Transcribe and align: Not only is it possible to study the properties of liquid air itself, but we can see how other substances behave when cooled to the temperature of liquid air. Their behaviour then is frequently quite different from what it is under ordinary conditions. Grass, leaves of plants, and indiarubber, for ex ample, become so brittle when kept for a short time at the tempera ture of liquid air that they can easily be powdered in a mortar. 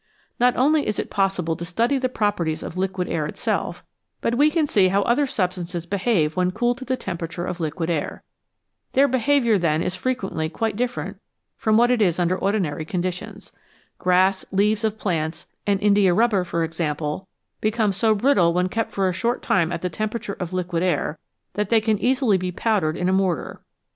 Not 0.39 0.55
only 0.57 0.87
is 0.87 0.97
it 0.97 1.11
possible 1.11 1.55
to 1.55 1.63
study 1.63 1.99
the 1.99 2.09
properties 2.09 2.63
of 2.63 2.75
liquid 2.75 3.07
air 3.07 3.27
itself, 3.27 3.83
but 4.19 4.33
we 4.33 4.49
can 4.49 4.65
see 4.65 4.87
how 4.87 5.03
other 5.03 5.27
substances 5.27 5.85
behave 5.85 6.35
when 6.35 6.49
cooled 6.49 6.79
to 6.79 6.85
the 6.85 6.97
temperature 6.97 7.45
of 7.45 7.59
liquid 7.59 7.87
air. 7.87 8.23
Their 8.93 9.07
behaviour 9.07 9.59
then 9.59 9.83
is 9.83 9.93
frequently 9.93 10.49
quite 10.49 10.75
different 10.75 11.17
from 11.55 11.77
what 11.77 11.91
it 11.91 12.01
is 12.01 12.17
under 12.17 12.35
ordinary 12.35 12.83
conditions. 12.83 13.51
Grass, 13.99 14.43
leaves 14.51 14.83
of 14.83 14.97
plants, 14.97 15.45
and 15.67 15.79
indiarubber, 15.81 16.45
for 16.47 16.63
ex 16.63 16.79
ample, 16.79 17.27
become 17.61 17.91
so 17.93 18.15
brittle 18.15 18.53
when 18.55 18.69
kept 18.69 18.93
for 18.93 19.07
a 19.07 19.13
short 19.13 19.43
time 19.43 19.71
at 19.71 19.83
the 19.83 19.87
tempera 19.91 20.19
ture 20.21 20.37
of 20.39 20.51
liquid 20.51 20.81
air 20.81 21.19
that 21.53 21.69
they 21.69 21.79
can 21.79 21.99
easily 21.99 22.39
be 22.39 22.51
powdered 22.51 22.97
in 22.97 23.07
a 23.07 23.13
mortar. 23.13 23.61